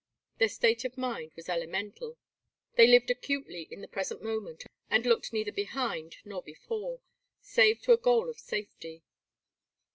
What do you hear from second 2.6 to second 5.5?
They lived acutely in the present moment and looked